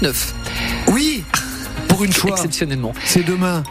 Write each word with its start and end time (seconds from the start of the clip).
29. 0.00 0.34
Oui, 0.92 1.24
pour 1.88 2.04
une 2.04 2.12
fois. 2.12 2.30
Exceptionnellement. 2.30 2.92
C'est 3.04 3.24
demain. 3.24 3.64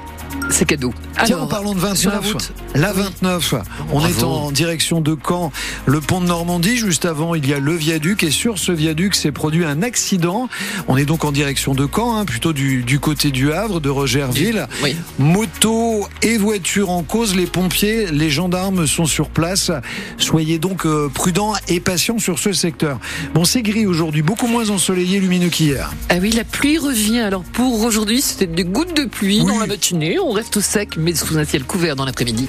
C'est 0.50 0.66
cadeau. 0.66 0.94
Tiens, 1.26 1.40
en 1.40 1.48
parlant 1.48 1.74
de 1.76 1.80
29, 1.80 1.98
sur 2.00 2.12
la 2.12 2.20
route. 2.20 2.52
La 2.74 2.94
29, 2.94 3.54
on 3.92 4.00
Bravo. 4.00 4.08
est 4.08 4.24
en 4.24 4.52
direction 4.52 5.02
de 5.02 5.16
Caen, 5.28 5.52
le 5.86 6.00
pont 6.00 6.22
de 6.22 6.26
Normandie. 6.28 6.78
Juste 6.78 7.06
avant, 7.06 7.36
il 7.36 7.48
y 7.48 7.54
a 7.54 7.60
le 7.60 7.74
viaduc 7.74 8.24
et 8.24 8.32
sur 8.32 8.58
ce 8.58 8.72
viaduc 8.72 9.16
s'est 9.16 9.32
produit 9.32 9.66
un 9.66 9.82
accident. 9.82 10.48
On 10.88 10.96
est 10.98 11.06
donc 11.06 11.26
en 11.26 11.32
direction 11.32 11.74
de 11.76 11.88
Caen, 11.94 12.16
hein, 12.18 12.26
plutôt 12.26 12.54
du, 12.54 12.84
du 12.84 13.00
côté 13.00 13.32
du 13.32 13.52
Havre, 13.52 13.82
de 13.82 13.90
Rogerville. 13.90 14.68
Oui. 14.84 14.96
Moto 15.20 16.08
et 16.22 16.38
voiture 16.38 16.90
en 16.90 17.04
cause, 17.04 17.36
les 17.36 17.46
pompiers, 17.46 18.08
les 18.12 18.30
gendarmes 18.30 18.88
sont 18.88 19.06
sur 19.06 19.30
place. 19.30 19.72
Soyez 20.18 20.60
donc 20.60 20.86
euh, 20.86 21.10
prudents 21.14 21.54
et 21.68 21.80
patients 21.80 22.20
sur 22.20 22.40
ce 22.40 22.54
secteur. 22.54 23.00
Bon, 23.34 23.44
c'est 23.44 23.62
gris 23.62 23.86
aujourd'hui, 23.86 24.22
beaucoup 24.22 24.48
moins 24.48 24.70
ensoleillé, 24.70 25.20
lumineux 25.20 25.50
qu'hier. 25.50 25.92
Ah 26.10 26.16
oui, 26.22 26.32
la 26.32 26.44
pluie 26.46 26.78
revient. 26.78 27.20
Alors 27.20 27.44
pour 27.44 27.82
aujourd'hui, 27.84 28.22
c'était 28.22 28.48
des 28.48 28.64
gouttes 28.64 28.96
de 28.96 29.06
pluie 29.06 29.42
Oui. 29.42 29.48
dans 29.48 29.60
la 29.60 29.68
matinée. 29.68 30.18
On 30.20 30.37
reste 30.38 30.58
au 30.58 30.62
sec, 30.62 30.98
mais 30.98 31.16
sous 31.16 31.36
un 31.40 31.46
ciel 31.46 31.64
couvert 31.64 31.96
dans 31.96 32.06
l'après-midi. 32.06 32.48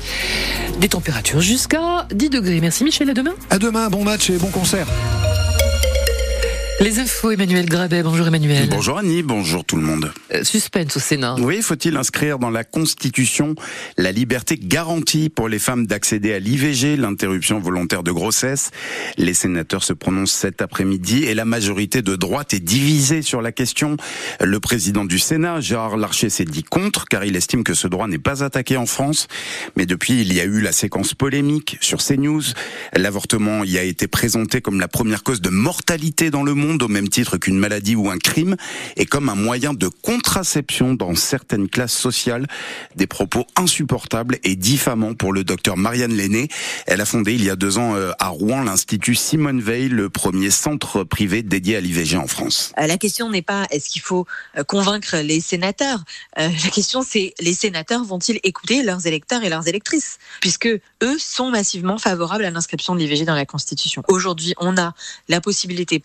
Des 0.79 0.91
températures 0.91 1.41
jusqu'à 1.41 2.07
10 2.13 2.29
degrés. 2.29 2.61
Merci 2.61 2.85
Michel, 2.85 3.09
à 3.09 3.15
demain. 3.15 3.33
À 3.49 3.59
demain, 3.59 3.89
bon 3.89 4.05
match 4.05 4.29
et 4.29 4.37
bon 4.37 4.51
concert. 4.51 4.87
Les 6.81 7.01
infos, 7.01 7.33
Emmanuel 7.33 7.67
Grabet. 7.67 8.05
Bonjour 8.05 8.29
Emmanuel. 8.29 8.69
Bonjour 8.71 8.99
Annie, 8.99 9.25
bonjour 9.25 9.65
tout 9.65 9.75
le 9.75 9.83
monde. 9.83 10.13
Euh, 10.33 10.45
suspense 10.45 10.97
au 10.97 11.01
Sénat. 11.01 11.35
Oui, 11.41 11.61
faut-il 11.61 11.97
inscrire 11.97 12.39
dans 12.39 12.51
la 12.51 12.63
Constitution 12.63 13.57
la 13.97 14.13
liberté 14.13 14.57
garantie 14.57 15.29
pour 15.29 15.49
les 15.49 15.59
femmes 15.59 15.89
d'accéder 15.89 16.33
à 16.33 16.39
l'IVG, 16.39 16.97
l'interruption 16.97 17.59
volontaire 17.59 18.05
de 18.05 18.13
grossesse? 18.13 18.71
Les 19.17 19.35
sénateurs 19.35 19.83
se 19.83 19.93
prononcent 19.93 20.31
cet 20.35 20.63
après-midi 20.63 21.25
et 21.25 21.35
la 21.35 21.45
majorité 21.45 22.01
de 22.01 22.15
droite 22.15 22.55
est 22.55 22.61
divisée 22.61 23.23
sur 23.23 23.43
la 23.43 23.51
question. 23.51 23.97
Le 24.41 24.61
président 24.61 25.05
du 25.05 25.19
Sénat, 25.19 25.61
Gérard 25.61 25.97
Larcher, 25.97 26.31
s'est 26.31 26.45
dit 26.45 26.63
contre 26.63 27.07
car 27.07 27.25
il 27.25 27.35
estime 27.35 27.65
que 27.65 27.75
ce 27.75 27.89
droit 27.89 28.07
n'est 28.07 28.19
pas 28.19 28.45
attaqué 28.45 28.77
en 28.77 28.87
France. 28.87 29.27
Mais 29.77 29.85
depuis, 29.85 30.21
il 30.21 30.33
y 30.33 30.39
a 30.39 30.45
eu 30.45 30.61
la 30.61 30.71
séquence 30.71 31.13
polémique 31.13 31.77
sur 31.81 31.99
CNews. 31.99 32.45
L'avortement 32.95 33.65
y 33.65 33.79
a 33.79 33.83
été 33.83 34.07
présenté 34.07 34.61
comme 34.61 34.79
la 34.79 34.87
première 34.87 35.25
cause 35.25 35.41
de 35.41 35.51
mortalité 35.51 36.31
dans 36.31 36.45
le 36.45 36.55
monde 36.55 36.68
au 36.77 36.89
même 36.89 37.09
titre 37.09 37.39
qu'une 37.39 37.59
maladie 37.59 37.97
ou 37.97 38.11
un 38.11 38.19
crime 38.19 38.57
et 38.97 39.07
comme 39.07 39.29
un 39.29 39.35
moyen 39.35 39.75
de 39.75 39.89
contraception 39.89 40.95
dans 40.95 41.15
certaines 41.15 41.69
classes 41.69 41.97
sociales. 41.97 42.47
Des 42.97 43.07
propos 43.07 43.47
insupportables 43.57 44.39
et 44.45 44.57
diffamants 44.57 45.15
pour 45.15 45.33
le 45.33 45.45
docteur 45.45 45.77
Marianne 45.77 46.15
Lenné. 46.15 46.49
Elle 46.87 47.01
a 47.01 47.05
fondé 47.05 47.35
il 47.35 47.45
y 47.45 47.51
a 47.51 47.57
deux 47.57 47.79
ans 47.79 47.95
euh, 47.95 48.13
à 48.19 48.29
Rouen 48.29 48.63
l'Institut 48.63 49.15
Simone 49.15 49.61
Veil, 49.61 49.89
le 49.89 50.11
premier 50.11 50.51
centre 50.51 51.05
privé 51.05 51.43
dédié 51.43 51.77
à 51.77 51.81
l'IVG 51.81 52.17
en 52.17 52.27
France. 52.27 52.73
Euh, 52.79 52.87
La 52.87 52.99
question 52.99 53.31
n'est 53.31 53.43
pas 53.43 53.67
est-ce 53.71 53.89
qu'il 53.89 54.03
faut 54.03 54.27
euh, 54.57 54.65
convaincre 54.65 55.17
les 55.17 55.41
sénateurs? 55.41 56.05
La 56.37 56.71
question 56.71 57.03
c'est 57.03 57.35
les 57.41 57.55
sénateurs 57.55 58.05
vont-ils 58.05 58.41
écouter 58.43 58.83
leurs 58.83 59.07
électeurs 59.07 59.43
et 59.43 59.49
leurs 59.49 59.69
électrices? 59.69 60.19
Puisque 60.41 60.69
eux 60.69 61.19
sont 61.19 61.51
massivement 61.51 61.99
favorables 61.99 62.45
à 62.45 62.51
l'inscription 62.51 62.95
de 62.95 63.01
l'IVG 63.01 63.25
dans 63.25 63.35
la 63.35 63.47
Constitution. 63.47 64.03
Aujourd'hui, 64.09 64.55
on 64.59 64.77
a 64.77 64.95
la 65.29 65.41
possibilité 65.41 65.99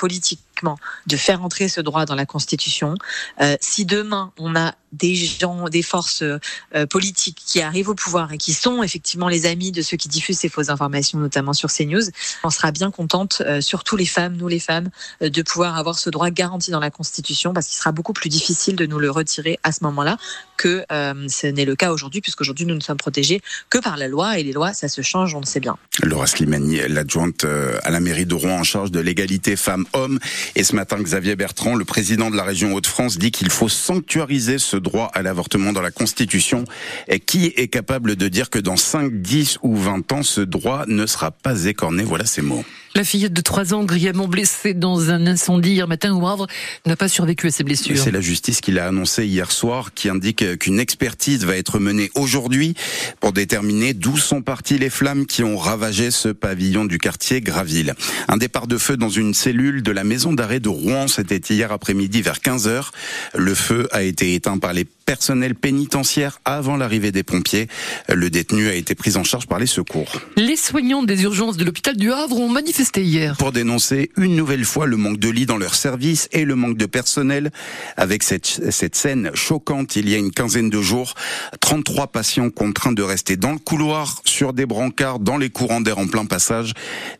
de 1.08 1.18
faire 1.18 1.44
entrer 1.44 1.68
ce 1.68 1.82
droit 1.82 2.06
dans 2.06 2.16
la 2.16 2.26
Constitution. 2.26 2.96
Euh, 3.42 3.56
si 3.62 3.86
demain 3.86 4.32
on 4.38 4.56
a 4.56 4.74
des 4.92 5.16
gens, 5.16 5.70
des 5.70 5.82
forces 5.82 6.22
euh, 6.22 6.86
politiques 6.88 7.42
qui 7.46 7.62
arrivent 7.62 7.90
au 7.90 7.96
pouvoir 7.96 8.32
et 8.32 8.38
qui 8.38 8.54
sont 8.54 8.84
effectivement 8.84 9.28
les 9.28 9.48
amis 9.48 9.72
de 9.72 9.82
ceux 9.82 9.98
qui 9.98 10.08
diffusent 10.08 10.38
ces 10.38 10.50
fausses 10.50 10.70
informations, 10.70 11.18
notamment 11.18 11.54
sur 11.54 11.72
CNews, 11.72 12.04
on 12.44 12.52
sera 12.52 12.72
bien 12.72 12.92
contente, 12.92 13.42
euh, 13.46 13.60
surtout 13.60 13.96
les 13.96 14.06
femmes, 14.06 14.38
nous 14.38 14.48
les 14.48 14.60
femmes, 14.60 14.90
de 15.22 15.42
pouvoir 15.42 15.78
avoir 15.78 15.98
ce 15.98 16.12
droit 16.12 16.30
garanti 16.30 16.70
dans 16.70 16.80
la 16.80 16.92
Constitution, 16.92 17.54
parce 17.54 17.68
qu'il 17.68 17.78
sera 17.78 17.92
beaucoup 17.92 18.14
plus 18.14 18.30
difficile 18.30 18.76
de 18.76 18.86
nous 18.86 19.00
le 19.00 19.10
retirer 19.10 19.60
à 19.64 19.72
ce 19.72 19.84
moment-là 19.84 20.18
que 20.58 20.86
ce 20.90 21.48
n'est 21.48 21.66
le 21.66 21.76
cas 21.76 21.92
aujourd'hui, 21.92 22.22
puisqu'aujourd'hui 22.22 22.66
nous 22.66 22.76
ne 22.76 22.80
sommes 22.80 22.98
protégés 22.98 23.42
que 23.70 23.80
par 23.80 23.98
la 23.98 24.08
loi, 24.08 24.38
et 24.38 24.44
les 24.44 24.54
lois, 24.54 24.74
ça 24.74 24.88
se 24.88 25.02
change, 25.02 25.34
on 25.36 25.40
le 25.40 25.46
sait 25.46 25.60
bien. 25.60 25.76
Laura 26.04 26.28
Slimani, 26.28 26.88
l'adjointe 26.88 27.46
à 27.84 27.90
la 27.90 28.00
mairie 28.00 28.26
de 28.26 28.36
Rouen 28.36 28.60
en 28.60 28.64
charge 28.64 28.92
de 28.92 29.00
l'égalité 29.00 29.56
femmes-hommes. 29.56 30.20
Et 30.56 30.64
ce 30.64 30.76
matin, 30.76 30.98
Xavier 31.02 31.36
Bertrand, 31.36 31.76
le 31.76 31.86
président 31.86 32.30
de 32.30 32.36
la 32.36 32.44
région 32.44 32.74
Hauts-de-France, 32.74 33.18
dit 33.18 33.32
qu'il 33.32 33.50
faut 33.50 33.70
sanctuariser 33.70 34.58
ce 34.58 34.78
droit 34.78 35.10
à 35.14 35.22
l'avortement 35.22 35.74
dans 35.74 35.82
la 35.82 35.92
Constitution. 35.92 36.66
Et 37.08 37.20
qui 37.20 37.54
est 37.56 37.68
capable 37.68 38.16
de 38.16 38.28
dire 38.28 38.50
que 38.50 38.60
dans 38.60 38.78
5, 38.78 39.22
10 39.22 39.60
ou 39.64 39.76
20 39.76 40.12
ans, 40.12 40.24
ce 40.24 40.42
droit 40.42 40.86
ne 40.88 41.06
sera 41.06 41.32
pas 41.32 41.66
écorné? 41.66 42.04
Voilà 42.04 42.26
ces 42.26 42.42
mots. 42.42 42.64
La 42.96 43.04
fillette 43.04 43.34
de 43.34 43.42
3 43.42 43.74
ans, 43.74 43.86
grièvement 43.86 44.28
blessée 44.28 44.76
dans 44.76 45.10
un 45.10 45.26
incendie 45.26 45.72
hier 45.72 45.88
matin 45.88 46.14
au 46.14 46.28
Havre, 46.28 46.46
n'a 46.86 46.96
pas 46.96 47.08
survécu 47.08 47.48
à 47.48 47.50
ses 47.50 47.64
blessures. 47.64 47.98
C'est 47.98 48.12
la 48.12 48.22
justice 48.22 48.62
qui 48.62 48.72
l'a 48.72 48.86
annoncé 48.86 49.26
hier 49.26 49.52
soir, 49.52 49.96
qui 49.96 50.10
indique 50.10 50.60
qu'une 50.60 50.80
expertise 50.80 51.44
va 51.44 51.58
être 51.58 51.80
menée 51.80 52.12
aujourd'hui 52.14 52.76
pour 53.20 53.34
déterminer 53.34 53.96
d'où 53.96 54.16
sont 54.18 54.44
parties 54.44 54.78
les 54.78 54.92
flammes 54.92 55.26
qui 55.26 55.42
ont 55.42 55.58
ravagé 55.58 56.12
ce 56.12 56.30
pavillon 56.30 56.86
du 56.86 57.00
quartier 57.00 57.42
Graville. 57.42 57.96
Un 58.28 58.38
départ 58.38 58.68
de 58.68 58.78
feu 58.78 58.96
dans 58.96 59.10
une 59.10 59.34
cellule 59.34 59.82
de 59.82 59.92
la 59.92 60.04
maison 60.04 60.32
d'arrêt 60.32 60.60
de 60.60 60.70
Rouen, 60.70 61.08
c'était 61.08 61.42
hier 61.52 61.72
après-midi 61.72 62.22
vers 62.22 62.38
15h. 62.38 62.90
Le 63.34 63.56
feu 63.56 63.88
a 63.92 64.04
été 64.04 64.36
éteint 64.36 64.60
par 64.60 64.72
les 64.72 64.86
personnels 64.86 65.56
pénitentiaires 65.56 66.40
avant 66.46 66.78
l'arrivée 66.78 67.12
des 67.12 67.24
pompiers. 67.24 67.68
Le 68.08 68.30
détenu 68.30 68.68
a 68.68 68.76
été 68.76 68.94
pris 68.94 69.18
en 69.18 69.24
charge 69.24 69.48
par 69.48 69.58
les 69.58 69.66
secours. 69.66 70.22
Les 70.38 70.56
soignants 70.56 71.04
des 71.04 71.24
urgences 71.24 71.58
de 71.58 71.66
l'hôpital 71.66 71.98
du 71.98 72.12
Havre 72.12 72.40
ont 72.40 72.50
manifesté 72.50 72.83
hier. 72.96 73.36
pour 73.38 73.52
dénoncer 73.52 74.12
une 74.18 74.36
nouvelle 74.36 74.66
fois 74.66 74.86
le 74.86 74.98
manque 74.98 75.18
de 75.18 75.30
lits 75.30 75.46
dans 75.46 75.58
leur 75.58 75.76
service 75.76 76.28
et 76.32 76.46
le 76.46 76.56
manque 76.56 76.78
de 76.78 76.86
personnel. 76.86 77.52
Avec 77.98 78.24
cette, 78.24 78.46
cette 78.72 78.96
scène 78.96 79.32
choquante, 79.34 79.96
il 79.96 80.10
y 80.10 80.16
a 80.16 80.18
une 80.18 80.32
quinzaine 80.32 80.70
de 80.70 80.82
jours, 80.82 81.14
33 81.60 82.08
patients 82.08 82.50
contraints 82.50 82.92
de 82.92 83.04
rester 83.04 83.36
dans 83.38 83.52
le 83.52 83.58
couloir, 83.60 84.22
sur 84.26 84.54
des 84.54 84.66
brancards, 84.66 85.20
dans 85.20 85.38
les 85.38 85.50
courants 85.50 85.82
d'air 85.82 85.98
en 85.98 86.08
plein 86.08 86.26
passage. 86.26 86.74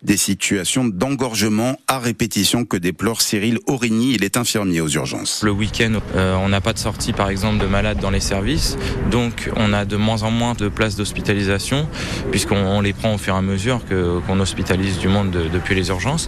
Des 0.04 0.18
situations 0.18 0.86
d'engorgement 0.86 1.78
à 1.88 2.00
répétition 2.00 2.66
que 2.66 2.78
déplore 2.78 3.22
Cyril 3.22 3.60
Aurigny, 3.68 4.14
il 4.16 4.24
est 4.24 4.38
infirmier 4.38 4.82
aux 4.82 4.90
urgences. 4.90 5.42
Le 5.44 5.52
week-end, 5.52 6.00
euh, 6.16 6.36
on 6.36 6.50
n'a 6.50 6.62
pas 6.62 6.74
de 6.74 6.80
sortie, 6.80 7.14
par 7.14 7.30
exemple, 7.30 7.62
de 7.62 7.68
malades 7.68 8.00
dans 8.00 8.10
les 8.12 8.20
services. 8.20 8.78
Donc, 9.12 9.50
on 9.56 9.74
a 9.74 9.86
de 9.86 9.96
moins 9.98 10.24
en 10.24 10.32
moins 10.32 10.54
de 10.54 10.68
places 10.70 10.96
d'hospitalisation, 10.96 11.88
puisqu'on 12.32 12.56
on 12.58 12.82
les 12.82 12.94
prend 12.94 13.14
au 13.14 13.18
fur 13.18 13.36
et 13.36 13.38
à 13.38 13.42
mesure 13.42 13.82
que- 13.88 14.20
qu'on 14.28 14.40
hospitalise 14.40 14.98
du 14.98 15.08
monde 15.08 15.32
de- 15.32 15.48
depuis 15.54 15.76
les 15.76 15.90
urgences. 15.90 16.28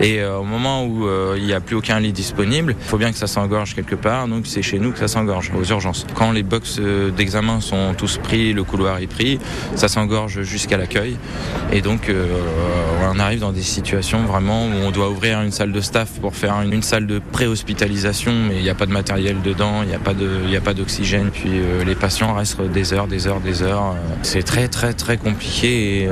Et 0.00 0.20
euh, 0.20 0.38
au 0.38 0.44
moment 0.44 0.84
où 0.84 1.06
euh, 1.06 1.36
il 1.38 1.44
n'y 1.44 1.52
a 1.52 1.60
plus 1.60 1.76
aucun 1.76 2.00
lit 2.00 2.12
disponible, 2.12 2.74
il 2.78 2.88
faut 2.88 2.98
bien 2.98 3.12
que 3.12 3.18
ça 3.18 3.26
s'engorge 3.26 3.74
quelque 3.74 3.94
part. 3.94 4.26
Donc, 4.26 4.46
c'est 4.46 4.62
chez 4.62 4.78
nous 4.78 4.90
que 4.92 4.98
ça 4.98 5.08
s'engorge, 5.08 5.52
aux 5.56 5.64
urgences. 5.64 6.06
Quand 6.14 6.32
les 6.32 6.42
box 6.42 6.78
euh, 6.80 7.10
d'examen 7.10 7.60
sont 7.60 7.94
tous 7.96 8.18
pris, 8.18 8.52
le 8.52 8.64
couloir 8.64 8.98
est 8.98 9.06
pris, 9.06 9.38
ça 9.76 9.88
s'engorge 9.88 10.42
jusqu'à 10.42 10.76
l'accueil. 10.76 11.16
Et 11.72 11.80
donc, 11.80 12.10
on 13.12 13.18
arrive 13.18 13.40
dans 13.40 13.52
des 13.52 13.62
situations 13.62 14.24
vraiment 14.24 14.66
où 14.66 14.72
on 14.84 14.90
doit 14.90 15.10
ouvrir 15.10 15.40
une 15.42 15.50
salle 15.50 15.72
de 15.72 15.80
staff 15.80 16.20
pour 16.20 16.34
faire 16.34 16.60
une, 16.62 16.82
salle 16.82 17.06
de 17.06 17.18
pré-hospitalisation, 17.18 18.32
mais 18.48 18.56
il 18.56 18.62
n'y 18.62 18.70
a 18.70 18.74
pas 18.74 18.86
de 18.86 18.92
matériel 18.92 19.42
dedans, 19.42 19.82
il 19.82 19.88
n'y 19.88 20.56
a 20.56 20.60
pas 20.60 20.74
d'oxygène. 20.74 21.30
Puis 21.32 21.50
les 21.84 21.94
patients 21.94 22.34
restent 22.34 22.60
des 22.60 22.92
heures, 22.92 23.06
des 23.06 23.26
heures, 23.26 23.40
des 23.40 23.62
heures. 23.62 23.96
C'est 24.22 24.42
très, 24.42 24.68
très, 24.68 24.94
très 24.94 25.16
compliqué 25.16 26.08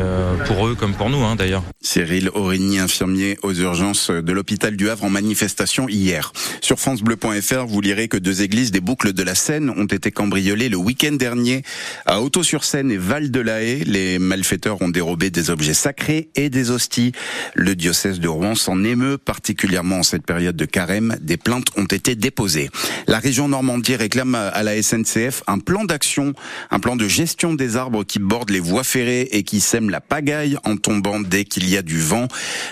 pour 0.46 0.66
eux 0.66 0.74
comme 0.74 0.92
pour 0.92 1.10
nous, 1.10 1.22
hein, 1.24 1.36
d'ailleurs. 1.36 1.62
Cyril 1.80 2.30
Aurigny, 2.50 2.80
infirmier 2.80 3.38
aux 3.42 3.54
urgences 3.54 4.10
de 4.10 4.32
l'hôpital 4.32 4.74
du 4.74 4.90
Havre 4.90 5.04
en 5.04 5.08
manifestation 5.08 5.88
hier. 5.88 6.32
Sur 6.60 6.80
francebleu.fr, 6.80 7.66
vous 7.68 7.80
lirez 7.80 8.08
que 8.08 8.16
deux 8.16 8.42
églises 8.42 8.72
des 8.72 8.80
boucles 8.80 9.12
de 9.12 9.22
la 9.22 9.36
Seine 9.36 9.70
ont 9.70 9.84
été 9.84 10.10
cambriolées 10.10 10.68
le 10.68 10.76
week-end 10.76 11.12
dernier 11.12 11.62
à 12.06 12.20
Auto-sur-Seine 12.20 12.90
et 12.90 12.96
Val-de-la-Haye. 12.96 13.84
Les 13.84 14.18
malfaiteurs 14.18 14.82
ont 14.82 14.88
dérobé 14.88 15.30
des 15.30 15.50
objets 15.50 15.74
sacrés 15.74 16.30
et 16.34 16.50
des 16.50 16.72
hosties. 16.72 17.12
Le 17.54 17.76
diocèse 17.76 18.18
de 18.18 18.26
Rouen 18.26 18.56
s'en 18.56 18.82
émeut 18.82 19.16
particulièrement 19.16 19.98
en 19.98 20.02
cette 20.02 20.26
période 20.26 20.56
de 20.56 20.64
carême. 20.64 21.16
Des 21.20 21.36
plaintes 21.36 21.68
ont 21.76 21.84
été 21.84 22.16
déposées. 22.16 22.68
La 23.06 23.20
région 23.20 23.46
Normandie 23.46 23.94
réclame 23.94 24.34
à 24.34 24.62
la 24.64 24.82
SNCF 24.82 25.44
un 25.46 25.60
plan 25.60 25.84
d'action, 25.84 26.32
un 26.72 26.80
plan 26.80 26.96
de 26.96 27.06
gestion 27.06 27.54
des 27.54 27.76
arbres 27.76 28.02
qui 28.02 28.18
bordent 28.18 28.50
les 28.50 28.58
voies 28.58 28.82
ferrées 28.82 29.28
et 29.30 29.44
qui 29.44 29.60
sèment 29.60 29.90
la 29.90 30.00
pagaille 30.00 30.56
en 30.64 30.76
tombant 30.76 31.20
dès 31.20 31.44
qu'il 31.44 31.70
y 31.70 31.76
a 31.76 31.82
du 31.82 32.00
vent. 32.00 32.26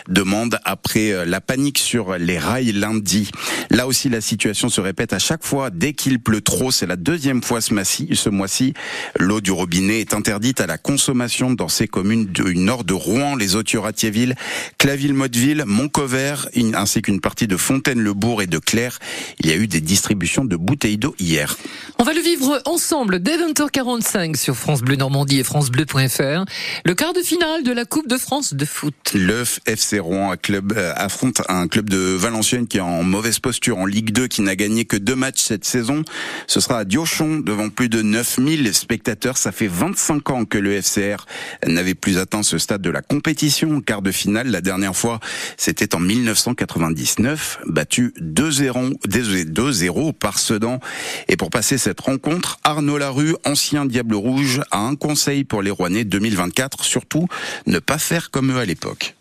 Demande 0.08 0.58
après 0.64 1.12
euh, 1.12 1.24
la 1.24 1.40
panique 1.40 1.78
sur 1.78 2.16
les 2.18 2.38
rails 2.38 2.72
lundi. 2.72 3.30
Là 3.70 3.86
aussi, 3.86 4.08
la 4.08 4.20
situation 4.20 4.68
se 4.68 4.80
répète 4.80 5.12
à 5.12 5.18
chaque 5.18 5.44
fois. 5.44 5.70
Dès 5.70 5.92
qu'il 5.92 6.20
pleut 6.20 6.40
trop, 6.40 6.70
c'est 6.70 6.86
la 6.86 6.96
deuxième 6.96 7.42
fois 7.42 7.60
ce 7.60 7.72
mois-ci. 7.74 8.08
Ce 8.14 8.28
mois-ci, 8.28 8.74
l'eau 9.18 9.40
du 9.40 9.50
robinet 9.50 10.00
est 10.00 10.14
interdite 10.14 10.60
à 10.60 10.66
la 10.66 10.78
consommation 10.78 11.50
dans 11.52 11.68
ces 11.68 11.88
communes 11.88 12.26
du 12.26 12.56
nord 12.56 12.84
de 12.84 12.92
Rouen, 12.94 13.36
les 13.36 13.56
Authieux-Ratiéville, 13.56 14.34
Claville-Motteville, 14.78 15.64
Montcover, 15.66 16.34
in- 16.56 16.74
ainsi 16.74 17.02
qu'une 17.02 17.20
partie 17.20 17.46
de 17.46 17.56
Fontaine-le-Bourg 17.56 18.42
et 18.42 18.46
de 18.46 18.58
Claire. 18.58 18.98
Il 19.40 19.46
y 19.48 19.52
a 19.52 19.56
eu 19.56 19.66
des 19.66 19.80
distributions 19.80 20.44
de 20.44 20.56
bouteilles 20.56 20.98
d'eau 20.98 21.14
hier. 21.18 21.56
On 21.98 22.04
va 22.04 22.12
le 22.12 22.20
vivre 22.20 22.60
ensemble 22.66 23.22
dès 23.22 23.36
20h45 23.38 24.36
sur 24.36 24.56
France 24.56 24.82
Bleu 24.82 24.96
Normandie 24.96 25.38
et 25.38 25.44
francebleu.fr. 25.44 26.44
Le 26.84 26.94
quart 26.94 27.12
de 27.12 27.20
finale 27.22 27.62
de 27.64 27.72
la 27.72 27.84
Coupe 27.84 28.08
de 28.08 28.16
France 28.18 28.54
de 28.54 28.64
foot. 28.64 28.94
Le 29.14 29.38
19, 29.38 29.57
FC 29.66 29.98
Rouen 29.98 30.36
club, 30.36 30.72
euh, 30.76 30.92
affronte 30.96 31.42
un 31.48 31.68
club 31.68 31.88
de 31.90 31.98
Valenciennes 31.98 32.66
qui 32.66 32.78
est 32.78 32.80
en 32.80 33.02
mauvaise 33.02 33.38
posture 33.38 33.78
en 33.78 33.86
Ligue 33.86 34.12
2, 34.12 34.26
qui 34.26 34.42
n'a 34.42 34.56
gagné 34.56 34.84
que 34.84 34.96
deux 34.96 35.14
matchs 35.14 35.42
cette 35.42 35.64
saison. 35.64 36.02
Ce 36.46 36.60
sera 36.60 36.78
à 36.78 36.84
Diochon, 36.84 37.38
devant 37.38 37.68
plus 37.68 37.88
de 37.88 38.02
9000 38.02 38.74
spectateurs. 38.74 39.36
Ça 39.36 39.52
fait 39.52 39.68
25 39.68 40.30
ans 40.30 40.44
que 40.44 40.58
le 40.58 40.80
FCR 40.80 41.26
n'avait 41.66 41.94
plus 41.94 42.18
atteint 42.18 42.42
ce 42.42 42.58
stade 42.58 42.82
de 42.82 42.90
la 42.90 43.02
compétition. 43.02 43.80
Quart 43.80 44.02
de 44.02 44.12
finale, 44.12 44.48
la 44.48 44.60
dernière 44.60 44.96
fois, 44.96 45.20
c'était 45.56 45.94
en 45.94 46.00
1999, 46.00 47.60
battu 47.66 48.14
2-0 48.20 50.12
par 50.12 50.38
Sedan. 50.38 50.80
Et 51.28 51.36
pour 51.36 51.50
passer 51.50 51.78
cette 51.78 52.00
rencontre, 52.00 52.58
Arnaud 52.64 52.98
Larue, 52.98 53.34
ancien 53.44 53.86
Diable 53.86 54.14
Rouge, 54.14 54.60
a 54.70 54.78
un 54.78 54.96
conseil 54.96 55.44
pour 55.44 55.62
les 55.62 55.70
Rouennais 55.70 56.04
2024, 56.04 56.84
surtout 56.84 57.28
ne 57.66 57.78
pas 57.78 57.98
faire 57.98 58.30
comme 58.30 58.52
eux 58.52 58.58
à 58.58 58.64
l'époque. 58.64 59.17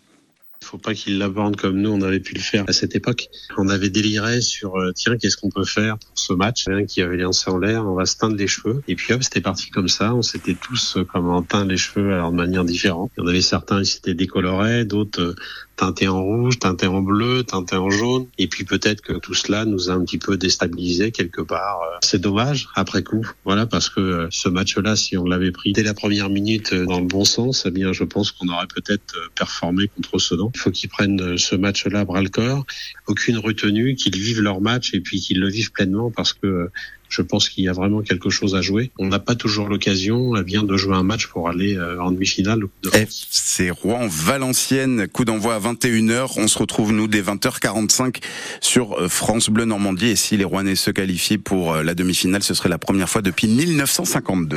Faut 0.70 0.76
pas 0.76 0.92
qu'ils 0.92 1.16
l'abordent 1.16 1.56
comme 1.56 1.80
nous, 1.80 1.88
on 1.88 2.02
avait 2.02 2.20
pu 2.20 2.34
le 2.34 2.40
faire 2.40 2.64
à 2.68 2.74
cette 2.74 2.94
époque. 2.94 3.28
On 3.56 3.70
avait 3.70 3.88
déliré 3.88 4.42
sur, 4.42 4.76
euh, 4.76 4.92
tiens, 4.92 5.16
qu'est-ce 5.16 5.38
qu'on 5.38 5.48
peut 5.48 5.64
faire 5.64 5.96
pour 5.96 6.18
ce 6.18 6.34
match? 6.34 6.64
Rien 6.66 6.84
qui 6.84 7.00
avait 7.00 7.16
lancé 7.16 7.50
en 7.50 7.56
l'air, 7.56 7.86
on 7.86 7.94
va 7.94 8.04
se 8.04 8.18
teindre 8.18 8.36
les 8.36 8.46
cheveux. 8.46 8.82
Et 8.86 8.94
puis 8.94 9.14
hop, 9.14 9.22
c'était 9.22 9.40
parti 9.40 9.70
comme 9.70 9.88
ça. 9.88 10.14
On 10.14 10.20
s'était 10.20 10.52
tous 10.52 10.98
euh, 10.98 11.04
comme 11.04 11.30
en 11.30 11.40
teint 11.42 11.64
les 11.64 11.78
cheveux, 11.78 12.12
alors 12.12 12.32
de 12.32 12.36
manière 12.36 12.64
différente. 12.64 13.10
Il 13.16 13.22
y 13.22 13.24
en 13.24 13.28
avait 13.28 13.40
certains, 13.40 13.80
ils 13.80 13.86
s'étaient 13.86 14.12
décolorés, 14.12 14.84
d'autres 14.84 15.22
euh, 15.22 15.36
teinté 15.78 16.08
en 16.08 16.22
rouge, 16.22 16.58
teinté 16.58 16.88
en 16.88 17.00
bleu, 17.00 17.44
teinté 17.44 17.76
en 17.76 17.88
jaune. 17.88 18.26
Et 18.36 18.48
puis 18.48 18.64
peut-être 18.64 19.00
que 19.00 19.12
tout 19.14 19.34
cela 19.34 19.64
nous 19.64 19.90
a 19.90 19.94
un 19.94 20.04
petit 20.04 20.18
peu 20.18 20.36
déstabilisé 20.36 21.12
quelque 21.12 21.40
part. 21.40 21.80
Euh, 21.82 21.98
c'est 22.02 22.20
dommage 22.20 22.68
après 22.74 23.02
coup, 23.02 23.26
voilà, 23.44 23.64
parce 23.64 23.88
que 23.88 24.00
euh, 24.00 24.28
ce 24.30 24.48
match-là, 24.48 24.96
si 24.96 25.16
on 25.16 25.24
l'avait 25.24 25.52
pris 25.52 25.72
dès 25.72 25.84
la 25.84 25.94
première 25.94 26.30
minute 26.30 26.72
euh, 26.72 26.84
dans 26.84 26.98
le 26.98 27.06
bon 27.06 27.24
sens, 27.24 27.64
eh 27.64 27.70
bien, 27.70 27.92
je 27.92 28.02
pense 28.02 28.32
qu'on 28.32 28.48
aurait 28.48 28.66
peut-être 28.66 29.14
performé 29.36 29.88
contre 29.88 30.18
Sedan. 30.18 30.50
Il 30.54 30.58
faut 30.58 30.72
qu'ils 30.72 30.90
prennent 30.90 31.38
ce 31.38 31.54
match-là 31.54 32.04
bras 32.04 32.22
le 32.22 32.28
corps, 32.28 32.66
aucune 33.06 33.38
retenue, 33.38 33.94
qu'ils 33.94 34.16
vivent 34.16 34.42
leur 34.42 34.60
match 34.60 34.92
et 34.94 35.00
puis 35.00 35.20
qu'ils 35.20 35.38
le 35.38 35.48
vivent 35.48 35.70
pleinement 35.70 36.10
parce 36.10 36.32
que 36.32 36.70
je 37.08 37.22
pense 37.22 37.48
qu'il 37.48 37.64
y 37.64 37.68
a 37.68 37.72
vraiment 37.72 38.02
quelque 38.02 38.30
chose 38.30 38.54
à 38.54 38.62
jouer. 38.62 38.90
On 38.98 39.06
n'a 39.06 39.18
pas 39.18 39.34
toujours 39.34 39.68
l'occasion 39.68 40.36
eh 40.36 40.42
bien 40.42 40.62
de 40.62 40.76
jouer 40.76 40.94
un 40.94 41.02
match 41.02 41.26
pour 41.26 41.48
aller 41.48 41.76
euh, 41.76 42.00
en 42.00 42.10
demi-finale. 42.10 42.64
C'est 43.30 43.70
Rouen-Valenciennes, 43.70 45.08
coup 45.08 45.24
d'envoi 45.24 45.54
à 45.54 45.60
21h. 45.60 46.34
On 46.36 46.48
se 46.48 46.58
retrouve 46.58 46.92
nous 46.92 47.08
dès 47.08 47.22
20h45 47.22 48.16
sur 48.60 48.98
euh, 48.98 49.08
France 49.08 49.48
Bleu 49.50 49.64
Normandie. 49.64 50.08
Et 50.08 50.16
si 50.16 50.36
les 50.36 50.44
Rouennais 50.44 50.76
se 50.76 50.90
qualifient 50.90 51.38
pour 51.38 51.74
euh, 51.74 51.82
la 51.82 51.94
demi-finale, 51.94 52.42
ce 52.42 52.54
serait 52.54 52.68
la 52.68 52.78
première 52.78 53.08
fois 53.08 53.22
depuis 53.22 53.48
1952. 53.48 54.46